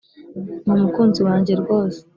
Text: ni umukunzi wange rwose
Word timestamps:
ni 0.65 0.71
umukunzi 0.79 1.19
wange 1.27 1.53
rwose 1.61 1.99